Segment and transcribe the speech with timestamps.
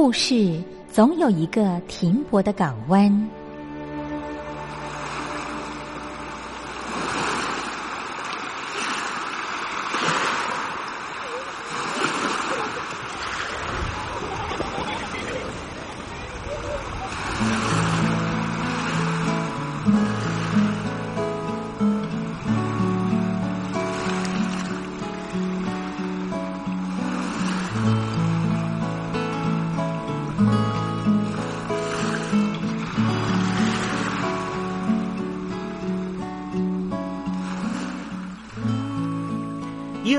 [0.00, 3.28] 故事总有一个停泊的港湾。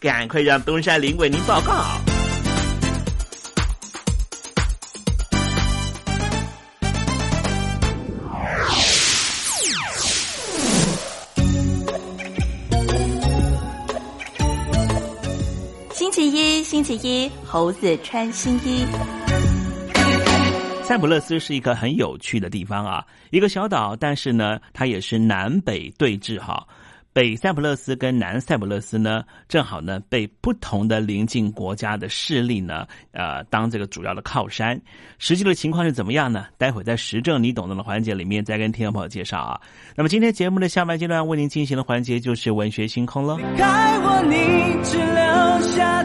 [0.00, 1.84] 赶快让东山林为您报告。
[15.92, 18.86] 星期一，星期一，猴子穿新衣。
[20.82, 26.66] 塞浦路斯是一个很有趣的地方啊，一个小岛，但是呢，它也是南北对峙哈。
[27.12, 34.80] 北塞浦路斯跟南塞浦路斯呢，正好呢被不同的邻近国家的势力呢，呃，当这个主要的靠山。
[35.18, 36.46] 实际的情况是怎么样呢？
[36.56, 39.60] 待会在时政你懂得的环节里面再跟听众朋友介绍啊。
[39.96, 43.36] 那么今天节目的下半阶段为您进行的环节就是文学星空喽。
[43.56, 46.04] 开我，你只留下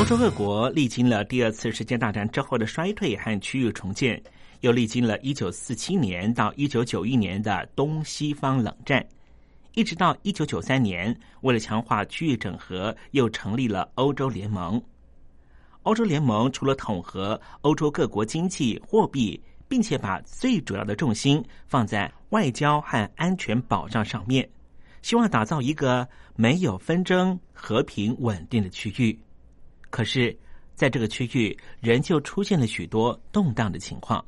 [0.00, 4.20] 欧洲各国历经了第二次世界大战之后的衰退和区域重建。
[4.60, 9.06] 又历经了1947年到1991年的东西方冷战，
[9.74, 14.82] 一直到1993年，为了强化区域整合，又成立了欧洲联盟。
[15.82, 19.38] 欧洲联盟除了统合欧洲各国经济、货币，
[19.68, 24.48] 并且把最主要的重心放在外交和安全保障上面，
[25.02, 29.18] 希望打造一个没有纷争、和平稳定的区域。
[29.90, 30.36] 可是，
[30.74, 34.24] 在这个区域仍旧出现了许多动荡的情况。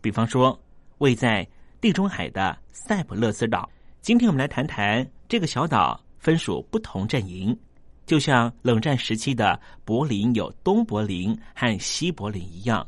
[0.00, 0.58] 比方说，
[0.98, 1.46] 位在
[1.80, 3.68] 地中海的塞浦勒斯岛。
[4.02, 7.58] 今天我们来谈谈这个小岛分属不同阵营，
[8.06, 12.86] 就像冷战时期的柏林有东柏林和西柏林一样。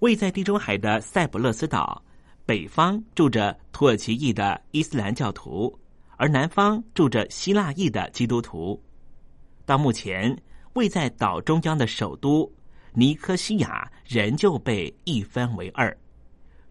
[0.00, 2.02] 位在地中海的塞浦勒斯岛，
[2.46, 5.78] 北方住着土耳其裔的伊斯兰教徒，
[6.16, 8.82] 而南方住着希腊裔的基督徒。
[9.66, 10.36] 到目前，
[10.80, 12.50] 位在岛中央的首都
[12.94, 15.94] 尼科西亚仍旧被一分为二。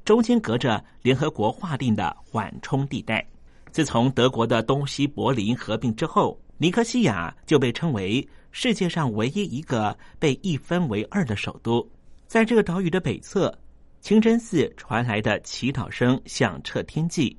[0.04, 3.24] 中间隔着联合国划定的缓冲地带。
[3.72, 11.88] 自从德国的东西柏林合并之后，尼科西亚就被称为世界上唯一一个被一分为二的首都。
[12.26, 13.56] 在这个岛屿的北侧，
[14.02, 17.38] 清真寺传来的祈祷声响彻天际。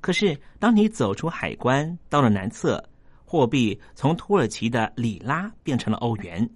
[0.00, 2.82] 可是，当你走出海关，到了南侧，
[3.34, 6.48] 货币从土耳其的里拉变成了欧元，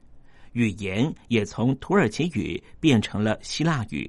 [0.52, 4.08] 语言也从土耳其语变成了希腊语。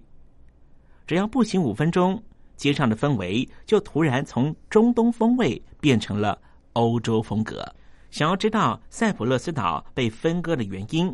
[1.08, 2.22] 只要步行五分钟，
[2.58, 6.40] 街上的氛围就突然从中东风味变成了
[6.74, 7.68] 欧洲风格。
[8.12, 11.12] 想要知道塞浦路斯岛被分割的原因，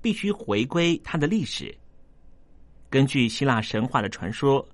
[0.00, 1.76] 必须回归它的历史。
[2.88, 4.66] 根据希腊神话的传说，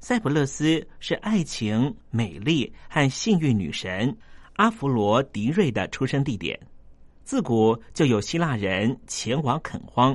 [0.00, 4.12] 塞浦路斯是爱情、美丽和幸运女神
[4.60, 6.60] 阿弗罗狄瑞的出生地点，
[7.24, 10.14] 自古就有希腊人前往垦荒。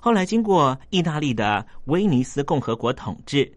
[0.00, 3.48] 后来，经过意大利的威尼斯共和国统治，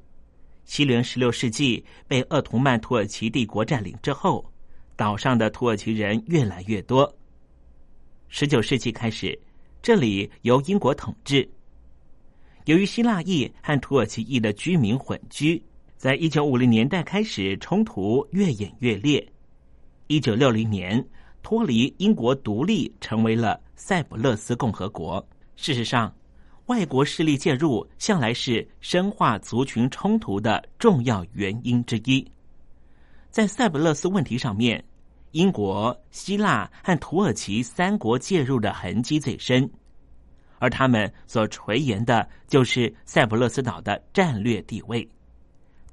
[0.63, 4.47] 西元十六世纪被鄂图曼土耳其帝国占领之后，
[4.95, 7.11] 岛上的土耳其人越来越多。
[8.27, 9.35] 十九世纪开始，
[9.81, 11.49] 这里由英国统治。
[12.65, 15.59] 由于希腊裔和土耳其裔的居民混居，
[15.97, 19.27] 在一九五零年代开始，冲突越演越烈。
[20.07, 21.03] 一九六零年，
[21.41, 25.25] 脱离英国独立，成为了塞浦路斯共和国。
[25.55, 26.13] 事实上，
[26.67, 32.23] 外国势力介入向来是深化族群冲突的重要原因之一。
[33.31, 34.83] 在塞浦路斯问题上面，
[35.31, 39.67] 英国、希腊和土耳其三国介入的痕迹最深，
[40.59, 45.07] 而他们所垂涎的就是塞浦路斯岛的战略地位。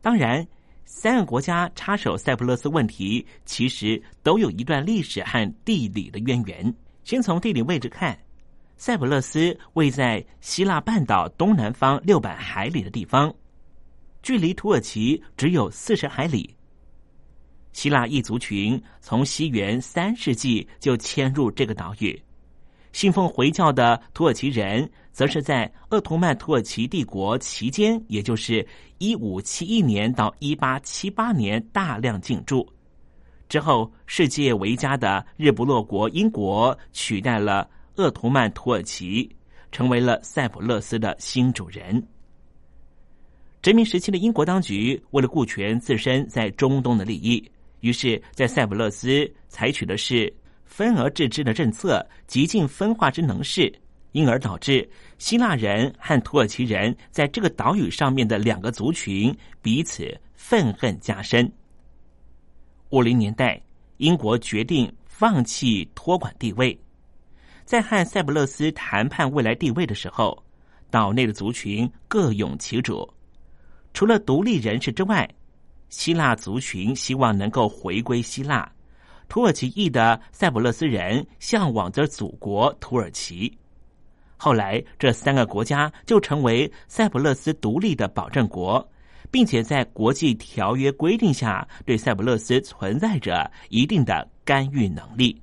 [0.03, 0.47] 当然，
[0.95, 6.75] 三个国家插手塞浦路斯问题，其实都有一段历史和地理的渊源。
[7.03, 8.17] 先从地理位置看。
[8.77, 13.35] 塞浦路斯位在希腊半岛东南方六百海里的地方，
[14.23, 16.55] 距离土耳其只有四十海里。
[17.73, 22.23] 希腊裔族群从西元三世纪就迁入这个岛屿，
[22.93, 28.67] 信奉回教的土耳其人则是在鄂图曼土耳其帝国期间，也就是
[28.99, 32.69] 一五七一年到一八七八年大量进驻。
[33.49, 37.69] 之后，世界为家的日不落国英国取代了。
[37.97, 39.31] 鄂图曼土耳其
[39.71, 42.03] 成为了塞浦路斯的新主人。
[43.61, 47.47] 殖民时期的英国当局为了顾全自身在中东的利益，
[47.81, 50.33] 于是，在塞浦路斯采取的是
[50.73, 53.71] 分而治之的政策，极尽分化之能事，
[54.13, 54.89] 因而导致
[55.19, 61.53] 希腊人和土耳其人在这个岛屿上面的两个族群彼此愤恨加深。
[62.89, 63.61] 五零年代，
[63.99, 66.77] 英国决定放弃托管地位。
[67.67, 70.43] 在和塞浦路斯谈判未来地位的时候，
[70.91, 73.07] 岛内的族群各拥其主。
[73.93, 75.29] 除了独立人士之外，
[75.91, 78.67] 希腊族群希望能够回归希腊；
[79.33, 83.51] 土耳其裔的塞浦路斯人向往着祖国土耳其。
[84.37, 88.87] 后来，这三个国家就成为塞浦路斯独立的保证国，
[89.31, 95.41] 并且在国际条约规定下，对塞浦路斯存在着一定的干预能力。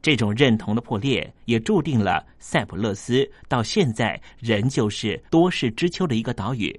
[0.00, 6.72] 这种认同的破裂，也注定了塞浦路斯到现在仍旧是多事之秋的一个岛屿。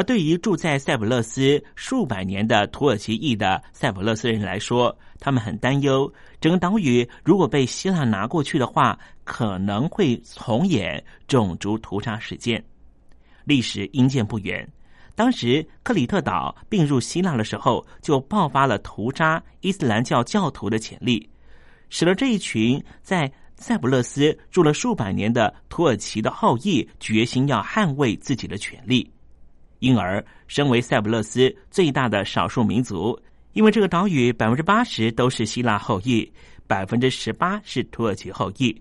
[0.00, 12.64] 而对于住在塞浦路斯数百年的土耳其裔的塞浦路斯人来说，他们很担忧，整个岛屿如果被希腊拿过去的话，可能会重演种族屠杀事件。
[13.44, 14.66] 历史因见不远，
[15.14, 21.28] 当时克里特岛并入希腊的时候，就爆发了屠杀伊斯兰教教徒的潜力。
[21.90, 29.12] 使得这一群在塞浦路斯住了数百年的土耳其的后裔决心要捍卫自己的权利，
[29.80, 33.20] 因而身为塞浦路斯最大的少数民族，
[33.52, 36.32] 因为这个岛屿百分之八十都是希腊后裔，
[36.66, 38.80] 百分之十八是土耳其后裔。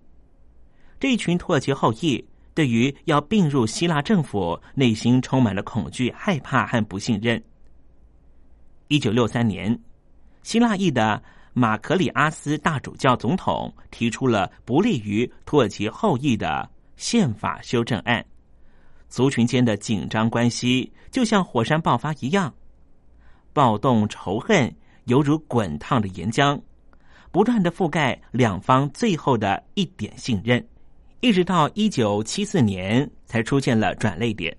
[0.99, 7.43] 这一群土耳其后裔对于要并入希腊政府，内心充满了恐惧、害怕和不信任。
[8.87, 9.77] 一九六三年，
[10.43, 11.21] 希腊裔的。
[11.51, 18.23] 马可里阿斯大主教总统提出了不利于土耳其后裔的宪法修正案，
[19.09, 22.53] 族群间的紧张关系就像火山爆发一样，
[23.51, 24.73] 暴动仇恨
[25.05, 26.59] 犹如滚烫的岩浆，
[27.31, 30.63] 不断的覆盖两方最后的一点信任，
[31.21, 34.55] 一直到一九七四年才出现了转泪点。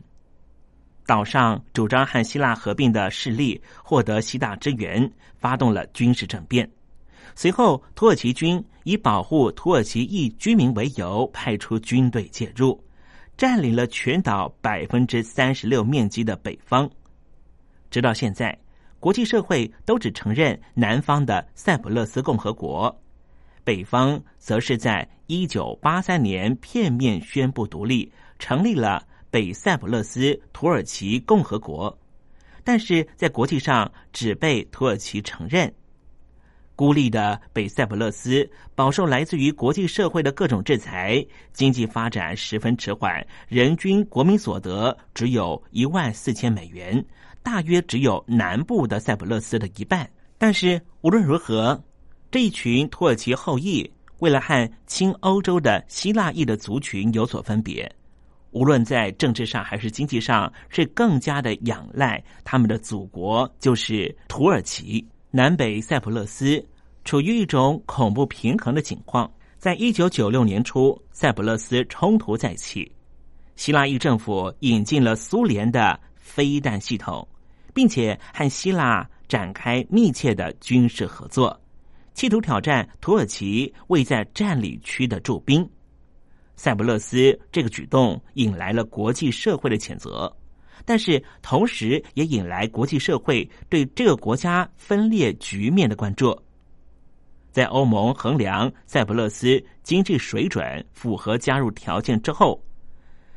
[1.07, 6.69] 岛上主张和希腊合并的势力获得希腊支援，发动了军事政变。
[7.35, 12.81] 随后，土耳其军以保护土耳其裔居民为由，派出军队介入，
[13.41, 16.87] 占领了全岛百分之三十六面积的北方。
[17.91, 18.55] 直到现在，
[18.99, 22.95] 国际社会都只承认南方的塞浦路斯共和国，
[23.65, 31.99] 北方则是在一九八三年片面宣布独立，成立了北塞浦路斯土耳其共和国，
[32.63, 35.73] 但是在国际上只被土耳其承认。
[36.81, 41.23] 孤立的北塞浦路斯饱受来自于国际社会的各种制裁，
[41.53, 47.05] 经济发展十分迟缓，人均国民所得只有一万四千美元，
[47.43, 50.11] 大约只有南部的塞浦路斯的一半。
[50.39, 51.79] 但是无论如何，
[52.31, 53.87] 这一群土耳其后裔
[54.21, 57.95] 为了和亲欧洲的希腊裔的族群有所分别，
[58.53, 65.07] 无论在政治上还是经济上，是更加的仰赖他们的祖国，就是土耳其。
[65.33, 66.61] 南北塞浦路斯
[67.05, 69.31] 处于一种恐怖平衡的情况。
[69.59, 72.91] 在一九九六年初，塞浦路斯冲突再起，
[73.57, 77.27] 希腊裔政府引进了苏联的飞弹系统，
[77.75, 81.61] 并且和希腊展开密切的军事合作，
[82.15, 85.69] 企图挑战土耳其未在占领区的驻兵。
[86.57, 90.35] 塞浦路斯这个举动引来了国际社会的谴责。
[90.87, 96.35] 但是，同时也引来国际社会对这个国家分裂局面的关注。
[97.51, 102.63] 在欧盟衡量塞浦路斯经济水准符合加入条件之后，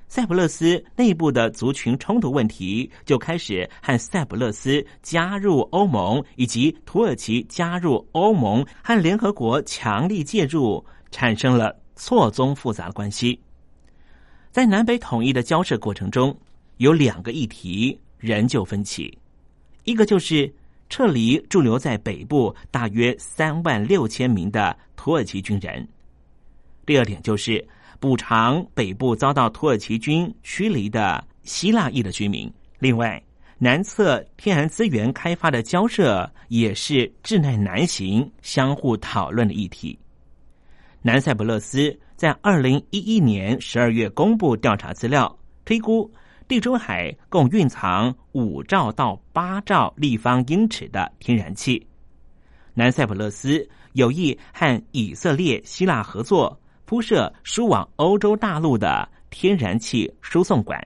[0.08, 13.40] 塞浦路斯内部的族群冲突问题就开始和塞浦路斯加入欧盟以及土耳其加入欧盟和联合国强力介入产生了错综复杂的关系。
[14.52, 16.36] 在南北统一的交涉过程中。
[16.78, 19.16] 有两个议题仍旧分歧，
[19.84, 20.52] 一个就是
[20.94, 25.84] 撤离驻留在北部大约三万六千名的土耳其军人；
[26.86, 27.68] 第二点就是
[28.00, 32.48] 补偿北部遭到土耳其军驱离的希腊裔的居民。
[32.78, 33.20] 另外，
[33.58, 39.98] 南侧天然资源开发的交涉也是至难难行、相互讨论的议题。
[41.02, 46.08] 南塞浦路斯在二零一一年十二月公布调查资料，推估。
[46.54, 51.84] 地中海共蕴藏五兆到八兆立方英尺的天然气。
[52.76, 60.80] 南塞浦路斯有意和以色列、希腊合作铺设输往欧洲大陆的天然气输送管。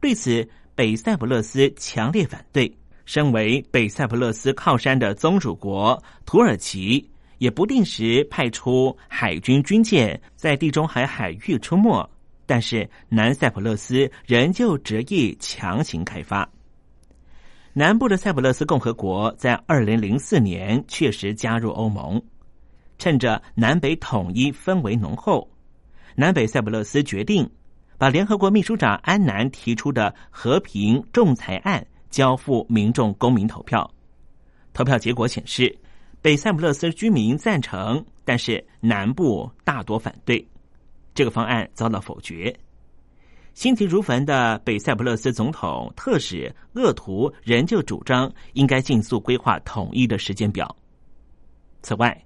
[0.00, 2.76] 对此，北塞浦路斯强烈反对。
[3.04, 12.10] 身为北塞浦路斯靠山的宗主国土耳其，也不定时派出海军军舰在地中海海域出没。
[12.46, 16.48] 但是南塞浦路斯仍旧执意强行开发。
[17.72, 22.22] 南部的塞浦路斯共和国在二零零四年确实加入欧盟，
[22.96, 25.50] 趁着南北统一氛围浓厚，
[26.14, 27.50] 南北塞浦路斯决定
[27.98, 33.90] 把联合国秘书长安南提出的和平仲裁案交付民众公民投票。
[34.72, 35.78] 投票结果显示，
[36.22, 40.46] 北塞浦路斯居民赞成，但是南部大多反对。
[41.16, 42.54] 这个方案遭到否决。
[43.54, 50.76] 心急如焚的北塞浦路斯总统特使厄图仍旧主张应该尽速规划统一的时间表。
[51.80, 52.22] 此外，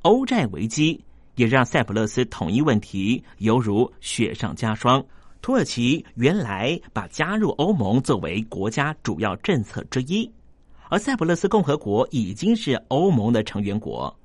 [0.00, 5.04] 欧债危机也让塞浦路斯统一问题犹如雪上加霜。
[5.42, 10.28] 土耳其原来把加入欧盟作为国家主要政策之一，
[10.88, 14.18] 而塞浦路斯共和国已经是欧盟的成员国。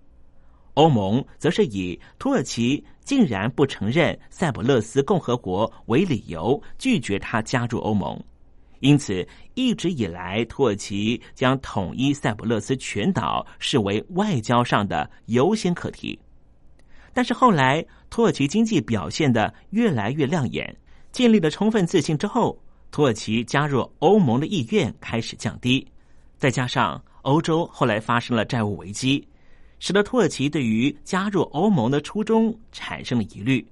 [0.75, 8.21] 欧盟则是以土耳其竟然不承认塞浦路斯共和国为理由，拒绝他加入欧盟。
[8.79, 16.17] 因此，一直以来，土耳其将统一塞浦路斯全岛视为外交上的优先课题。
[17.13, 20.75] 但是后来，土耳其经济表现的越来越亮眼，
[21.11, 22.57] 建立了充分自信之后，
[22.89, 25.85] 土耳其加入欧盟的意愿开始降低。
[26.37, 29.23] 再加上欧洲后来发生了债务危机。
[29.81, 33.65] 使得土耳其对于加入欧盟的初衷产生了疑虑。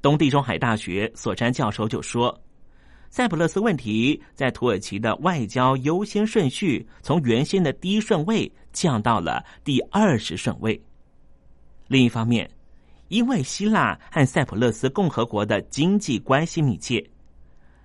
[0.00, 2.40] 东地中海大学索山教授就说
[3.10, 10.80] ：“塞浦路斯问题在土耳其的外交优先顺序从原先的第一顺位降到了第二十顺位。
[11.88, 12.48] 另一方面，
[13.08, 17.04] 因为希腊和塞浦路斯共和国的经济关系密切。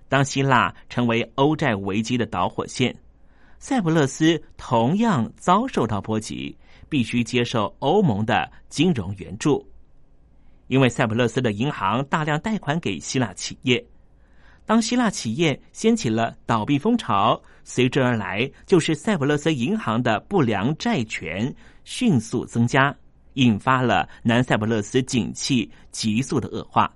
[0.08, 2.96] 当希腊成为欧债危机的导火线，
[3.58, 6.56] 塞浦路斯同样遭受到波及，
[6.88, 9.66] 必须接受欧盟的金融援助。
[10.68, 13.84] 因为塞浦路斯的银行大量贷款给希腊企业，
[14.64, 22.92] 当希腊企业掀起了倒闭风潮，随之而来就是塞浦路斯银行的不良债权迅速增加，
[23.34, 26.92] 引发了南塞浦路斯景气急速的恶化。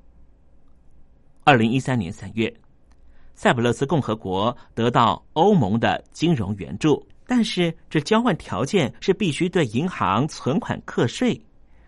[1.44, 2.52] 二零一三年三月，
[3.36, 11.40] 塞浦路斯共和国得到欧盟的金融援助，但是这交换条件是必须对银行存款课税。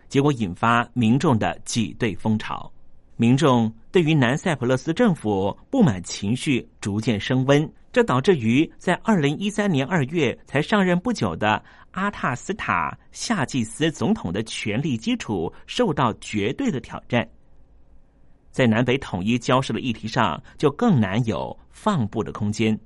[0.07, 2.71] 结果引发民众的挤兑风潮，
[3.17, 17.27] 民众对于南塞浦路斯政府不满情绪逐渐升温，这导致于在二零一三年二月才上任不久的阿塔斯塔夏季斯总统的权力基础受到绝对的挑战，
[18.49, 22.79] 在南北统一交涉的议题上就更难有放步的空间。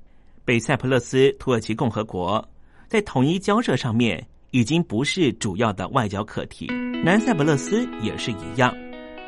[0.47, 2.47] 北塞浦路斯土耳其共和国
[2.87, 4.25] 在统一交涉上面。
[4.51, 6.67] 已经不是主要的外交课题，
[7.03, 8.73] 南塞浦路斯也是一样。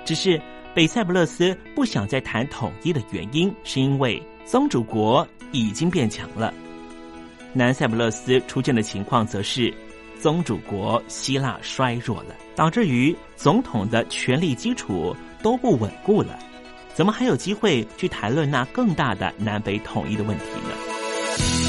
[0.06, 0.42] 只是
[0.74, 6.54] 北塞浦路斯不想再谈统一的原因，是因为宗主国已经变强了。
[7.52, 9.72] 南塞浦路斯出现的情况，则是
[10.18, 16.40] 宗主国希腊衰弱了，导致于总统的权力基础都不稳固了，
[16.94, 20.99] 怎么还有机会去谈论那更大的南北统一的问题呢？
[21.40, 21.69] 听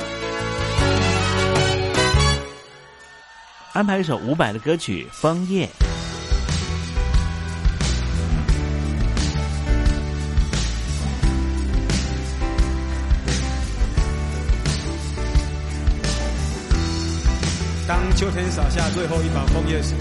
[3.73, 5.65] 安排一首伍佰的歌曲《枫叶》。
[17.87, 19.95] 当秋天洒下最后一把枫叶时，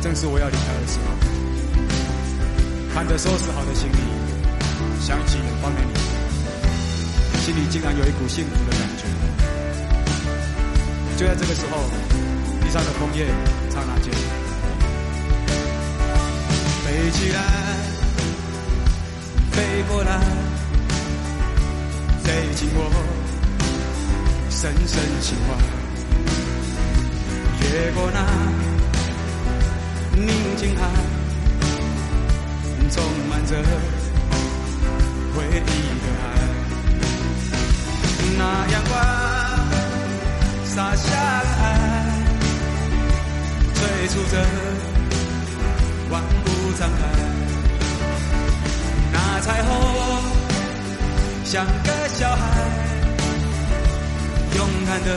[0.00, 1.04] 正是我要离开的时候。
[2.94, 3.98] 看着收拾好的行李，
[4.98, 5.92] 想起远方的你，
[7.44, 9.04] 心里竟然有一股幸福的感觉。
[11.18, 12.21] 就在这个时候。
[12.72, 13.26] 上的枫叶，
[13.68, 14.10] 刹那间
[16.82, 17.38] 飞起来，
[19.50, 20.18] 飞过来，
[22.24, 22.90] 飞进我
[24.48, 25.48] 深深情怀。
[27.60, 28.18] 越过那
[30.16, 30.80] 宁静海，
[32.90, 33.54] 充满着
[35.36, 35.68] 回忆
[36.00, 36.24] 的海。
[38.38, 38.92] 那阳光
[40.64, 42.01] 洒下来。
[44.02, 44.36] 追逐着，
[46.10, 46.98] 万步长开，
[49.12, 49.70] 那彩虹
[51.44, 52.42] 像个小孩，
[54.56, 55.16] 勇敢的，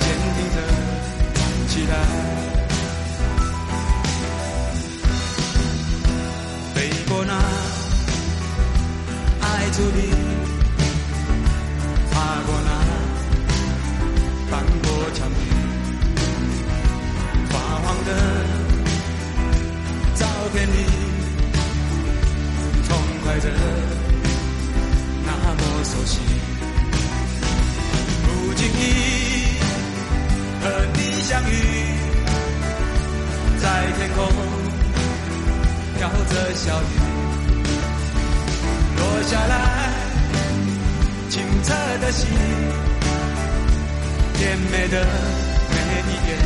[0.00, 0.58] 坚定的，
[1.34, 1.92] 站起来，
[6.74, 7.34] 飞过那，
[9.42, 10.00] 爱着你，
[12.10, 12.14] 跨
[12.46, 12.70] 过那，
[14.50, 15.45] 翻过墙壁。
[20.46, 20.84] 交给你，
[22.86, 23.50] 痛快的
[25.24, 26.20] 那么熟悉，
[28.22, 29.58] 不经意
[30.62, 31.52] 和你相遇，
[33.60, 34.24] 在天空
[35.98, 36.94] 飘着小雨，
[38.98, 39.90] 落下来
[41.28, 42.28] 清澈的心，
[44.34, 45.04] 甜美的
[45.72, 45.76] 每
[46.08, 46.38] 一点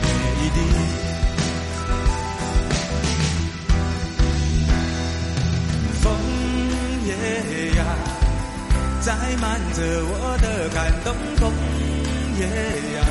[0.00, 0.06] 每
[0.46, 1.01] 一滴。
[9.02, 11.52] 载满着我的感动，枫
[12.38, 12.46] 叶
[12.94, 13.02] 呀，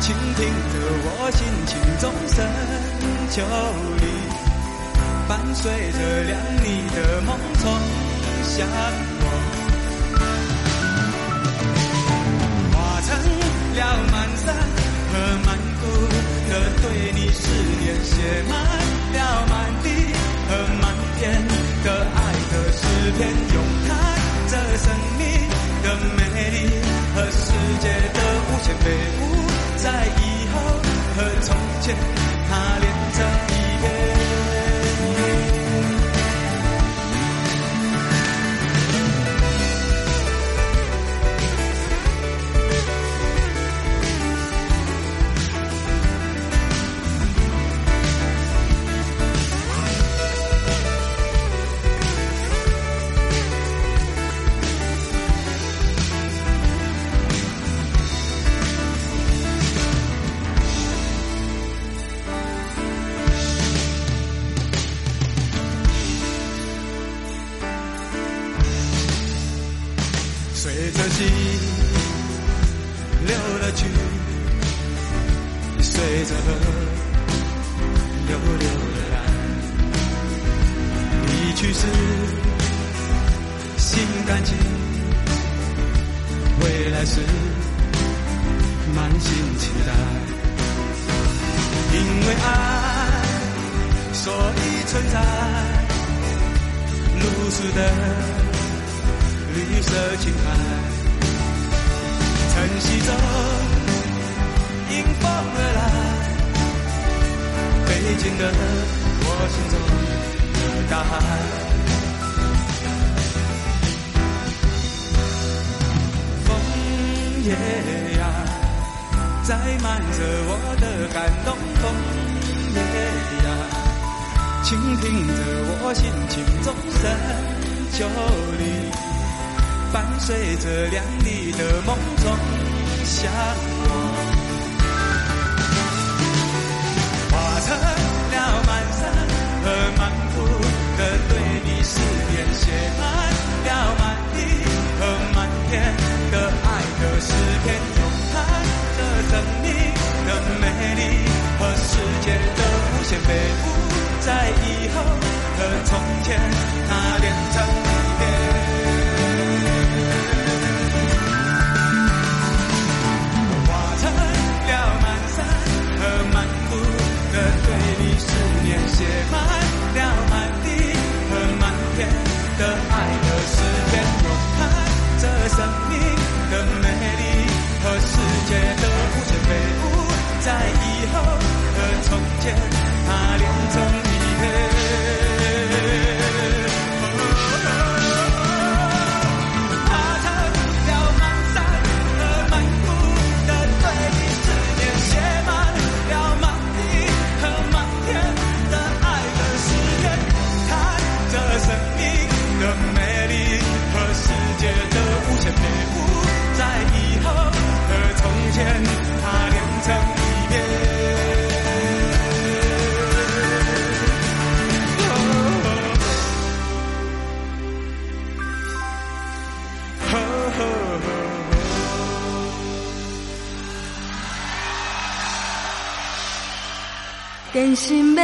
[0.00, 0.40] 倾听
[0.72, 2.34] 着我心情中深
[3.28, 3.36] 秋
[4.00, 4.02] 里。
[5.28, 6.32] 伴随着亮
[6.64, 7.62] 丽的梦冲
[8.44, 8.66] 向
[9.20, 9.24] 我，
[12.72, 13.08] 化成
[13.76, 13.80] 了
[14.10, 14.56] 满山
[15.12, 15.48] 和满
[15.82, 15.84] 谷
[16.48, 17.44] 的对你思
[17.82, 18.10] 念，写
[18.48, 18.50] 满
[19.12, 19.16] 了
[19.50, 19.86] 满地
[20.48, 20.84] 和满
[21.18, 21.20] 天
[21.84, 22.16] 的爱
[22.50, 22.80] 的诗
[23.18, 23.20] 篇，
[24.52, 24.86] 这生
[25.16, 25.24] 命
[25.82, 26.68] 的美丽
[27.14, 28.84] 和世界的无限飞
[29.18, 29.22] 舞，
[29.78, 29.88] 在
[30.20, 30.20] 以
[30.52, 30.54] 后
[31.16, 31.96] 和从前，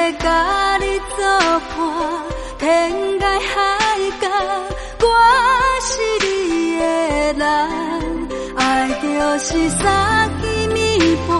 [0.09, 1.16] 要甲你作
[1.61, 1.77] 伴，
[2.59, 2.90] 天
[3.21, 3.55] 涯海
[4.18, 4.27] 角，
[5.01, 5.07] 我
[5.83, 5.88] 是
[6.25, 6.27] 你
[6.79, 6.83] 的
[7.35, 7.42] 人。
[8.57, 9.05] 爱就
[9.38, 10.79] 是三更暝
[11.29, 11.37] 半，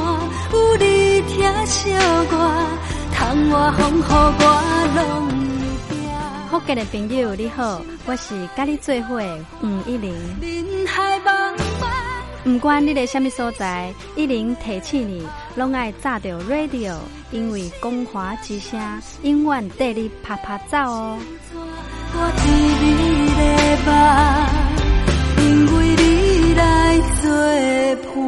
[0.53, 0.85] 有你
[1.23, 1.95] 疼惜
[2.31, 2.33] 我，
[3.15, 4.03] 窗外风雨
[4.39, 4.45] 我
[4.97, 5.01] 拢。
[6.51, 9.19] 福建的朋友你好，我是甲你做伙
[9.63, 10.15] 黄一玲。
[12.49, 15.23] 不管你在什么所在，一零提起你。
[15.55, 16.97] 拢爱炸着 radio，
[17.31, 18.81] 因为光华之声
[19.23, 21.19] 永远带你啪啪走哦。
[22.15, 22.49] 我你
[25.45, 27.29] 因为你来作
[28.15, 28.28] 伴。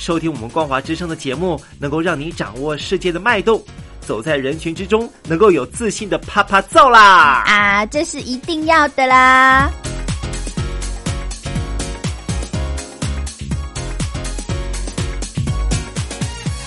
[0.00, 3.62] 收听我们光华之声的节目，能够让你掌握世界的脉动，
[4.00, 7.44] 走在人群之中，能够有自信的啪啪揍啦！
[7.46, 9.70] 啊，这是一定要的啦！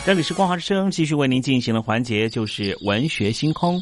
[0.06, 3.82] 这里是光华之声，继续为您进行的环节就是文学星空。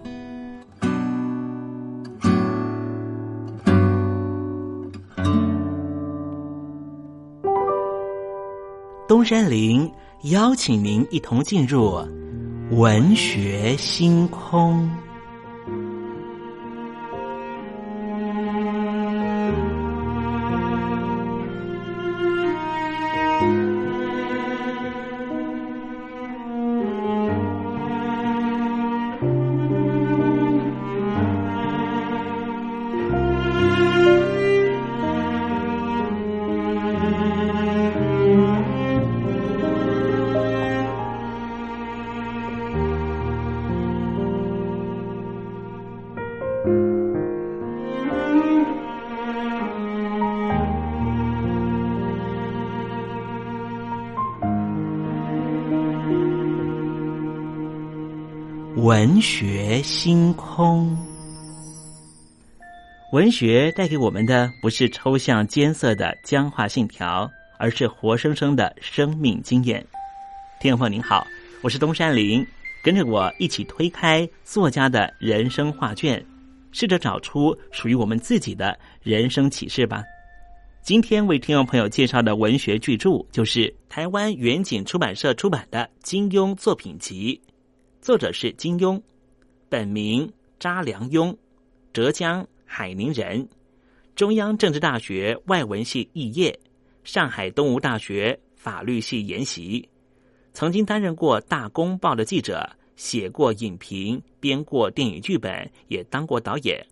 [9.31, 9.89] 山林
[10.23, 12.05] 邀请您一同进入
[12.71, 14.91] 文学星空。
[59.01, 60.95] 文学星空，
[63.11, 67.27] 文学带给我们的不是抽象艰涩的僵化信条，
[67.57, 69.83] 而是活生生的生命经验。
[70.59, 71.25] 听众朋友您好，
[71.63, 72.45] 我是东山林，
[72.83, 76.23] 跟着我一起推开作家的人生画卷，
[76.71, 80.03] 试着找出属于我们自己的人生启示吧。
[80.83, 87.41] 今天为听众朋友介绍的文学巨著，就是台湾远景出版社出版的金庸作品集。
[88.01, 88.99] 作者是金庸，
[89.69, 90.27] 本名
[90.59, 91.37] 查良镛，
[91.93, 93.47] 浙江海宁人，
[94.15, 96.59] 中央政治大学外文系肄业，
[97.03, 99.87] 上海东吴大学法律系研习，
[100.51, 106.83] 曾经担任过《大公报》的记者，写过影评，编过电影剧本，也当过导演。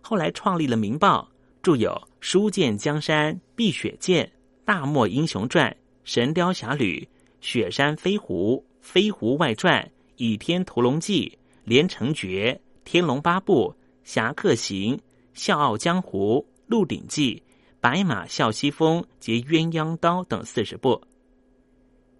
[0.00, 1.28] 后来创立了《明报》，
[1.64, 1.90] 著有
[2.20, 4.24] 《书剑江山》《碧血剑》
[4.64, 5.68] 《大漠英雄传》
[6.04, 7.00] 《神雕侠侣》
[7.40, 9.82] 《雪山飞狐》《飞狐外传》。
[10.16, 11.28] 倚天屠龙记》
[11.64, 13.70] 《连城诀》《天龙八部》
[14.04, 14.96] 《侠客行》
[15.34, 17.34] 《笑傲江湖》《鹿鼎记》
[17.80, 21.00] 《白马啸西风》及《鸳鸯刀》等四十部。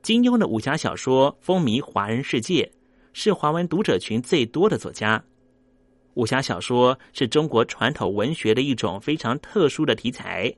[0.02, 2.70] 金庸的武侠小说风靡华人世界，
[3.12, 5.22] 是华文读者群最多的作家。
[6.14, 10.54] 武侠小说是中国传统文学的一种非常特殊的题材，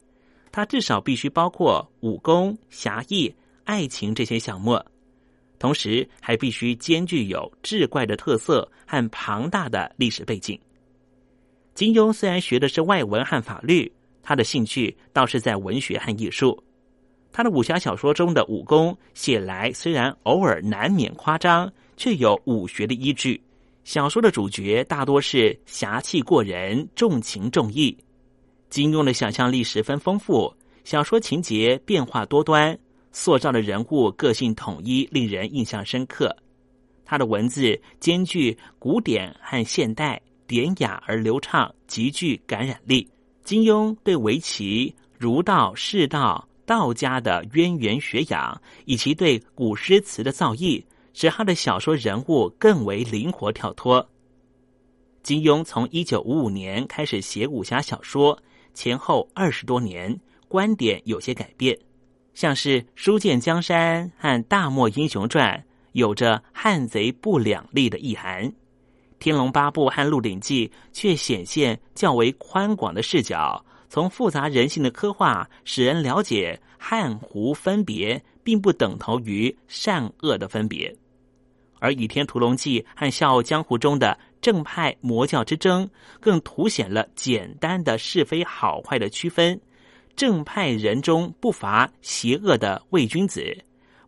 [0.51, 3.34] 它至少必须包括武功、侠义、
[3.64, 4.80] 爱情这些项目，
[5.59, 10.59] 同时还必须兼具有志怪的特色和庞大的历史背景。
[11.74, 13.92] 金庸虽然学的是外文和法律，
[14.22, 16.62] 他的兴趣倒是在文学和艺术。
[17.32, 23.42] 他的武侠小说中的武功写来虽然偶尔难免夸张，却有武学的依据。
[23.84, 27.96] 小说的主角大多是侠气过人、重情重义。
[28.70, 30.52] 金庸的想象力十分丰富，
[30.82, 32.76] 小说情节变化多端，
[33.19, 36.37] 塑造的人物个性统一，令人印象深刻。
[37.03, 43.11] 他的文字兼具古典和现代，典雅而流畅，极具感染力。
[43.43, 46.47] 金庸对围棋、儒道、释道。
[46.67, 54.07] 道家的渊源学养，以及对古诗词的造诣，使他的小说人物更为灵活跳脱。
[55.23, 58.37] 金庸从一九五五年开始写武侠小说，
[58.75, 61.79] 前后二十多年，观点有些改变。
[62.37, 65.59] 像是《书剑江山》和《大漠英雄传》，
[65.93, 68.45] 有着汉贼不两立的意涵；
[69.18, 73.64] 《天龙八部》和《鹿鼎记》却显现较为宽广的视角。
[73.89, 80.95] 从复杂人性的刻画，使人了解汉胡分别并不等同于善恶的分别；
[81.78, 85.89] 而《倚天屠龙记》和《笑傲江湖》中的正派魔教之争，
[86.20, 89.59] 更凸显了简单的是非好坏的区分。
[90.17, 93.57] 正派人中不乏邪恶的伪君子，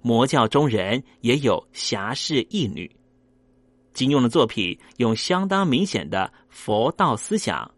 [0.00, 2.90] 魔教中人也有侠士义女。
[3.92, 7.70] 金庸的作品有相当明显的佛道思想。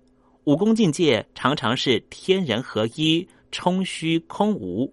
[0.45, 4.93] 武功境界常常是天人合一、冲虚空无，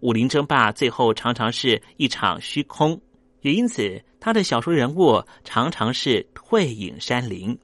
[0.00, 3.00] 武林争霸最后常常是一场虚空。
[3.42, 7.56] 也因此，他的小说人物常常是退隐山林。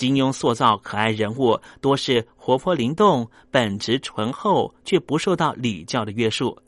[0.00, 6.58] 金庸塑造可爱人物多是活泼灵动、本质醇厚，却不受到礼教的约束，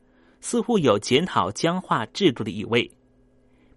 [0.43, 2.91] 似乎有检讨僵化制度的意味。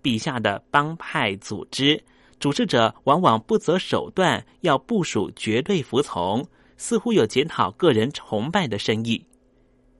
[0.01, 2.03] 笔下的帮派组织。
[2.37, 6.45] 主事者往往不择手段，要部署绝对服从，
[6.75, 9.25] 似乎有检讨个人崇拜的深意。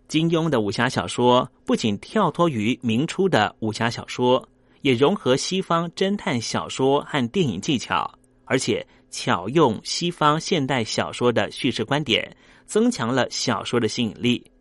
[0.10, 4.46] 金庸的武侠小说不仅跳脱于明初的武侠小说，
[4.82, 8.86] 也融合西方侦探小说和电影技巧，而且
[9.18, 12.36] 巧用西方现代小说的叙事观点，
[12.66, 14.52] 增强了小说的吸引力。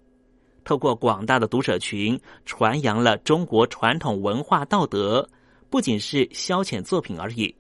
[0.63, 5.29] 透过广大的读者群，传扬了中国传统文化道德，
[5.69, 7.53] 不仅是消遣作品而已。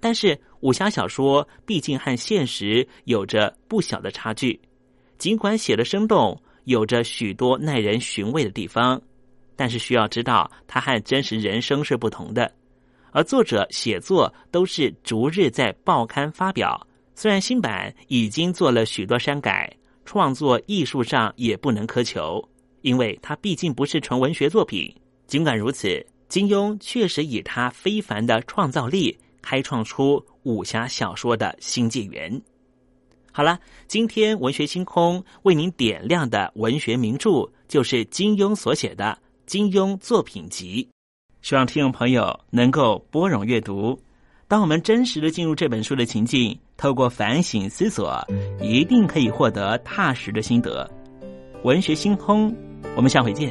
[0.00, 4.60] 但是武侠小说毕竟和现实有着不小的差距，
[5.18, 9.00] 尽管写的生动，有着许多耐人寻味的地方，
[9.54, 12.52] 但是需要知道它和真实人生是不同的。
[13.10, 19.70] 而作者写作都是逐日在报刊发表，虽然新版已经做了许多删改，
[20.04, 22.42] 创作艺术上也不能苛求，
[22.82, 24.94] 因为它毕竟不是纯文学作品。
[25.26, 29.18] 尽管如此，金庸确实以他非凡的创造力。
[29.40, 32.42] 开创出武侠小说的新纪元。
[33.32, 40.86] 好了，今天文学星空为您点亮的文学名著，就是金庸所写的《金庸作品集》。
[41.48, 43.98] 希望听众朋友能够拨冗阅读。
[44.48, 48.22] 当我们真实的进入这本书的情境，透过反省思索，
[48.60, 50.86] 一定可以获得踏实的心得。
[51.62, 52.54] 文学星空，
[52.94, 53.50] 我们下回见。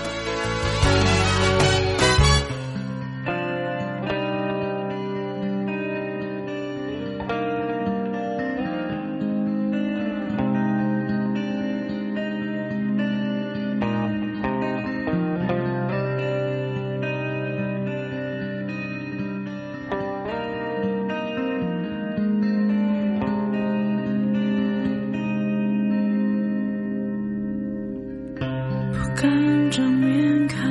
[29.21, 30.70] 看着面看。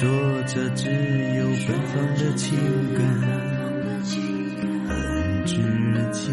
[0.00, 0.08] 说
[0.44, 0.88] 着只
[1.36, 2.56] 有芬芳的情
[2.94, 3.04] 感
[4.88, 5.56] 很直
[6.10, 6.32] 接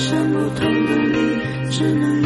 [0.00, 2.19] 伤不痛的你，只能。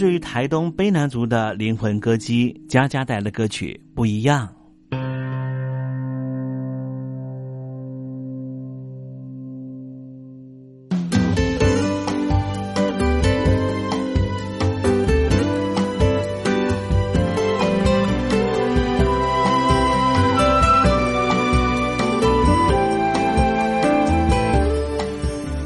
[0.00, 4.48] 自于台东卑南族的灵魂歌姬佳佳带来的歌曲不一样。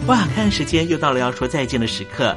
[0.08, 2.36] 哇，看时间又到了要说再见的时刻。